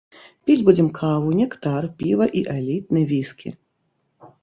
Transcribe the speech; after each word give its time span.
Піць 0.45 0.63
будзем 0.69 0.87
каву, 0.99 1.35
нектар, 1.43 1.83
піва 2.01 2.31
і 2.43 2.45
элітны 2.57 3.07
віскі. 3.15 3.49